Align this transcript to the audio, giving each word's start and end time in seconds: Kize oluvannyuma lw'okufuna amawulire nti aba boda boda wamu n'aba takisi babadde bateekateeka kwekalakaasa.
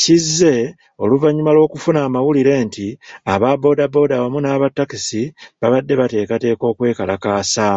Kize 0.00 0.54
oluvannyuma 1.04 1.54
lw'okufuna 1.56 1.98
amawulire 2.06 2.54
nti 2.66 2.86
aba 3.32 3.50
boda 3.62 3.84
boda 3.94 4.16
wamu 4.22 4.38
n'aba 4.40 4.68
takisi 4.76 5.22
babadde 5.60 5.94
bateekateeka 6.00 6.66
kwekalakaasa. 6.76 7.68